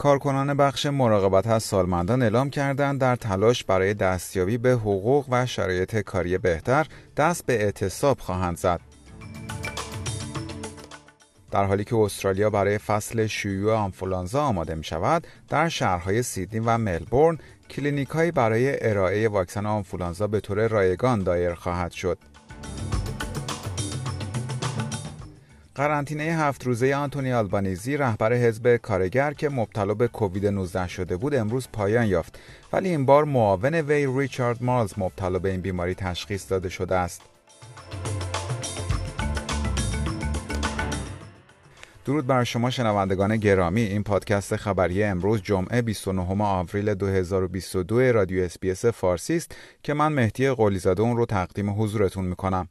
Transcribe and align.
کارکنان 0.00 0.54
بخش 0.54 0.86
مراقبت 0.86 1.46
از 1.46 1.62
سالمندان 1.62 2.22
اعلام 2.22 2.50
کردند 2.50 3.00
در 3.00 3.16
تلاش 3.16 3.64
برای 3.64 3.94
دستیابی 3.94 4.58
به 4.58 4.72
حقوق 4.72 5.26
و 5.30 5.46
شرایط 5.46 5.96
کاری 5.96 6.38
بهتر 6.38 6.86
دست 7.16 7.46
به 7.46 7.64
اعتصاب 7.64 8.18
خواهند 8.18 8.56
زد. 8.56 8.80
در 11.50 11.64
حالی 11.64 11.84
که 11.84 11.96
استرالیا 11.96 12.50
برای 12.50 12.78
فصل 12.78 13.26
شیوع 13.26 13.74
آنفولانزا 13.74 14.42
آماده 14.42 14.74
می 14.74 14.84
شود، 14.84 15.26
در 15.48 15.68
شهرهای 15.68 16.22
سیدنی 16.22 16.60
و 16.60 16.78
ملبورن 16.78 17.38
کلینیک 17.70 18.08
هایی 18.08 18.30
برای 18.30 18.88
ارائه 18.88 19.28
واکسن 19.28 19.66
آنفولانزا 19.66 20.26
به 20.26 20.40
طور 20.40 20.68
رایگان 20.68 21.22
دایر 21.22 21.54
خواهد 21.54 21.92
شد. 21.92 22.18
قرنطینه 25.80 26.22
هفت 26.22 26.66
روزه 26.66 26.94
آنتونی 26.94 27.32
آلبانیزی 27.32 27.96
رهبر 27.96 28.32
حزب 28.32 28.76
کارگر 28.76 29.32
که 29.32 29.48
مبتلا 29.48 29.94
به 29.94 30.08
کووید 30.08 30.46
19 30.46 30.88
شده 30.88 31.16
بود 31.16 31.34
امروز 31.34 31.68
پایان 31.72 32.06
یافت. 32.06 32.38
ولی 32.72 32.88
این 32.88 33.06
بار 33.06 33.24
معاون 33.24 33.74
وی 33.74 34.06
ریچارد 34.18 34.62
مارلز 34.62 34.92
مبتلا 34.96 35.38
به 35.38 35.50
این 35.50 35.60
بیماری 35.60 35.94
تشخیص 35.94 36.50
داده 36.50 36.68
شده 36.68 36.96
است. 36.96 37.22
درود 42.04 42.26
بر 42.26 42.44
شما 42.44 42.70
شنوندگان 42.70 43.36
گرامی. 43.36 43.82
این 43.82 44.02
پادکست 44.02 44.56
خبری 44.56 45.02
امروز 45.02 45.42
جمعه 45.42 45.82
29 45.82 46.44
آوریل 46.44 46.94
2022 46.94 48.00
رادیو 48.00 48.44
SBS 48.44 48.84
فارسی 48.84 49.36
است 49.36 49.54
که 49.82 49.94
من 49.94 50.12
مهدی 50.12 50.50
قلیزاده 50.50 51.02
اون 51.02 51.16
رو 51.16 51.26
تقدیم 51.26 51.82
حضورتون 51.82 52.24
می‌کنم. 52.24 52.68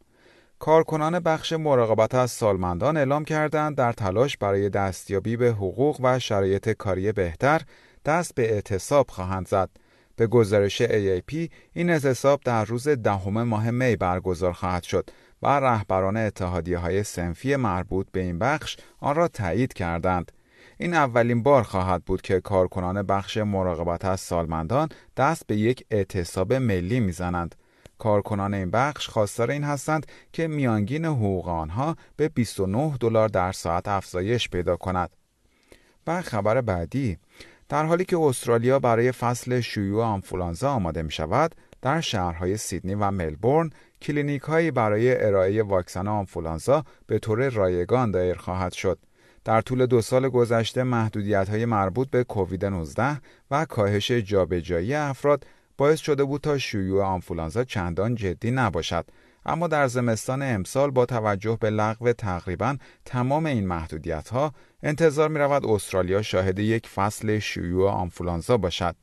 کارکنان 0.60 1.20
بخش 1.20 1.54
مراقبت 1.54 2.16
از 2.16 2.32
سالمندان 2.32 2.98
اعلام 2.98 3.26
کردند 3.26 3.76
در 3.76 3.94
تلاش 3.94 4.38
برای 4.38 4.70
دستیابی 4.70 5.38
به 5.38 5.50
حقوق 5.50 5.98
و 6.04 6.20
شرایط 6.20 6.70
کاری 6.70 7.12
بهتر 7.12 7.62
دست 8.06 8.36
به 8.36 8.54
اعتصاب 8.54 9.10
خواهند 9.10 9.48
زد. 9.48 9.70
به 10.16 10.28
گزارش 10.28 10.82
AAP 10.82 11.50
این 11.74 11.90
اعتصاب 11.90 12.42
در 12.46 12.66
روز 12.66 12.88
دهم 12.88 13.44
ماه 13.44 13.72
می 13.72 13.96
برگزار 13.96 14.54
خواهد 14.54 14.84
شد 14.84 15.10
و 15.42 15.48
رهبران 15.48 16.18
اتحادیه 16.18 16.78
های 16.78 17.04
سنفی 17.04 17.56
مربوط 17.56 18.08
به 18.12 18.20
این 18.20 18.40
بخش 18.40 18.78
آن 19.00 19.16
را 19.16 19.28
تایید 19.28 19.74
کردند. 19.74 20.32
این 20.78 20.94
اولین 20.94 21.44
بار 21.44 21.64
خواهد 21.64 22.04
بود 22.04 22.22
که 22.22 22.42
کارکنان 22.42 23.04
بخش 23.04 23.38
مراقبت 23.38 24.06
از 24.06 24.20
سالمندان 24.20 24.90
دست 25.18 25.48
به 25.48 25.56
یک 25.56 25.86
اعتصاب 25.92 26.54
ملی 26.54 27.00
می‌زنند. 27.00 27.56
کارکنان 28.00 28.54
این 28.54 28.72
بخش 28.72 29.10
خواستار 29.10 29.52
این 29.52 29.64
هستند 29.64 30.06
که 30.34 30.48
میانگین 30.48 31.06
حقوق 31.06 31.48
آنها 31.48 31.96
به 32.16 32.30
29 32.30 32.98
دلار 33.00 33.30
در 33.30 33.52
ساعت 33.52 33.88
افزایش 33.88 34.50
پیدا 34.50 34.76
کند. 34.76 35.10
و 36.08 36.22
خبر 36.22 36.62
بعدی 36.62 37.18
در 37.70 37.86
حالی 37.86 38.06
که 38.06 38.18
استرالیا 38.18 38.80
برای 38.80 39.12
فصل 39.12 39.60
شیوع 39.60 40.04
آنفولانزا 40.04 40.72
آماده 40.72 41.02
می 41.02 41.12
شود، 41.12 41.56
در 41.82 42.02
شهرهای 42.02 42.58
سیدنی 42.58 42.96
و 42.96 43.12
ملبورن 43.12 43.70
کلینیک 44.02 44.42
هایی 44.42 44.72
برای 44.72 45.26
ارائه 45.26 45.64
واکسن 45.64 46.08
آنفولانزا 46.08 46.84
به 47.08 47.20
طور 47.20 47.50
رایگان 47.50 48.12
دایر 48.12 48.38
خواهد 48.38 48.74
شد. 48.74 49.00
در 49.46 49.62
طول 49.62 49.86
دو 49.86 50.02
سال 50.02 50.30
گذشته 50.30 50.84
محدودیت 50.84 51.50
های 51.50 51.66
مربوط 51.66 52.10
به 52.10 52.24
کووید 52.24 52.66
19 52.66 53.22
و 53.52 53.66
کاهش 53.66 54.12
جابجایی 54.12 54.94
افراد 54.94 55.46
باعث 55.80 56.00
شده 56.00 56.24
بود 56.24 56.42
تا 56.42 56.58
شیوع 56.58 57.04
آنفولانزا 57.04 57.64
چندان 57.64 58.16
جدی 58.16 58.52
نباشد 58.52 59.06
اما 59.46 59.68
در 59.68 59.88
زمستان 59.88 60.42
امسال 60.42 60.92
با 60.92 61.06
توجه 61.06 61.58
به 61.62 61.70
لغو 61.70 62.14
تقریبا 62.14 62.78
تمام 63.06 63.46
این 63.46 63.68
محدودیت 63.68 64.30
ها 64.30 64.54
انتظار 64.84 65.30
می 65.30 65.40
رود 65.40 65.66
استرالیا 65.66 66.22
شاهد 66.22 66.60
یک 66.60 66.88
فصل 66.88 67.40
شیوع 67.40 67.92
آنفولانزا 67.92 68.58
باشد 68.58 68.96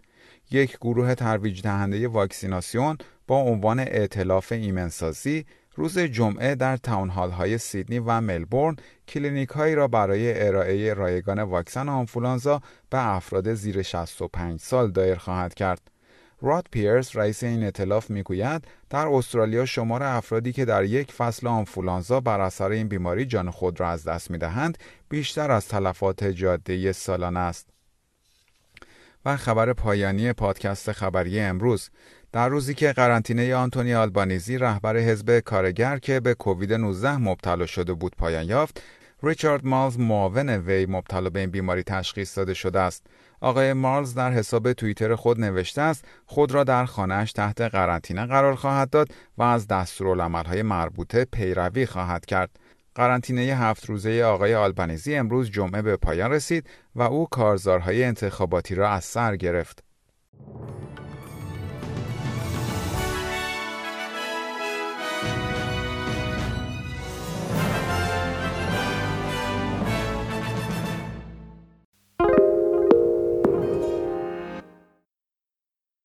یک 0.50 0.76
گروه 0.80 1.14
ترویج 1.14 1.62
دهنده 1.62 2.08
واکسیناسیون 2.08 2.98
با 3.26 3.36
عنوان 3.36 3.80
ائتلاف 3.80 4.52
ایمنسازی 4.52 5.46
روز 5.74 5.98
جمعه 5.98 6.54
در 6.54 6.76
town 6.76 7.03
hall 7.03 7.30
های 7.30 7.58
سیدنی 7.58 7.98
و 7.98 8.20
ملبورن 8.20 8.76
کلینیک 9.08 9.48
هایی 9.48 9.74
را 9.74 9.88
برای 9.88 10.46
ارائه 10.46 10.94
رایگان 10.94 11.38
واکسن 11.38 11.88
آنفولانزا 11.88 12.60
به 12.90 13.14
افراد 13.16 13.54
زیر 13.54 13.82
65 13.82 14.60
سال 14.60 14.90
دایر 14.90 15.14
خواهد 15.14 15.54
کرد. 15.54 15.95
راد 16.40 16.66
پیرس 16.70 17.16
رئیس 17.16 17.42
این 17.42 17.64
اطلاف 17.64 18.10
می‌گوید 18.10 18.64
در 18.90 19.06
استرالیا 19.06 19.66
شمار 19.66 20.02
افرادی 20.02 20.52
که 20.52 20.64
در 20.64 20.84
یک 20.84 21.12
فصل 21.12 21.46
آنفولانزا 21.46 22.20
بر 22.20 22.40
اثر 22.40 22.70
این 22.70 22.88
بیماری 22.88 23.26
جان 23.26 23.50
خود 23.50 23.80
را 23.80 23.88
از 23.88 24.04
دست 24.04 24.30
می‌دهند 24.30 24.78
بیشتر 25.08 25.50
از 25.50 25.68
تلفات 25.68 26.24
جاده 26.24 26.92
سالانه 26.92 27.40
است. 27.40 27.68
و 29.24 29.36
خبر 29.36 29.72
پایانی 29.72 30.32
پادکست 30.32 30.92
خبری 30.92 31.40
امروز. 31.40 31.90
در 32.32 32.48
روزی 32.48 32.74
که 32.74 32.92
قرنطینه 32.92 33.54
آنتونی 33.54 33.94
آلبانیزی 33.94 34.58
رهبر 34.58 34.96
حزب 34.96 35.40
کارگر 35.40 35.98
که 35.98 36.20
به 36.20 36.34
کووید 36.34 36.72
19 36.72 37.16
مبتلا 37.16 37.66
شده 37.66 37.92
بود 37.94 38.16
پایان 38.16 38.44
یافت 38.44 38.82
ریچارد 39.26 39.66
مالز 39.66 39.98
معاون 39.98 40.48
وی 40.48 40.86
مبتلا 40.86 41.30
به 41.30 41.40
این 41.40 41.50
بیماری 41.50 41.82
تشخیص 41.82 42.38
داده 42.38 42.54
شده 42.54 42.80
است 42.80 43.06
آقای 43.40 43.72
مارلز 43.72 44.14
در 44.14 44.32
حساب 44.32 44.72
توییتر 44.72 45.14
خود 45.14 45.40
نوشته 45.40 45.82
است 45.82 46.04
خود 46.26 46.52
را 46.52 46.64
در 46.64 46.84
خانهاش 46.84 47.32
تحت 47.32 47.60
قرنطینه 47.60 48.26
قرار 48.26 48.54
خواهد 48.54 48.90
داد 48.90 49.08
و 49.38 49.42
از 49.42 49.66
دستورالعملهای 49.66 50.62
مربوطه 50.62 51.24
پیروی 51.24 51.86
خواهد 51.86 52.26
کرد. 52.26 52.50
قرنطینه 52.94 53.42
هفت 53.42 53.86
روزه 53.86 54.22
آقای 54.22 54.54
آلبانیزی 54.54 55.14
امروز 55.14 55.50
جمعه 55.50 55.82
به 55.82 55.96
پایان 55.96 56.30
رسید 56.30 56.70
و 56.94 57.02
او 57.02 57.26
کارزارهای 57.26 58.04
انتخاباتی 58.04 58.74
را 58.74 58.90
از 58.90 59.04
سر 59.04 59.36
گرفت. 59.36 59.84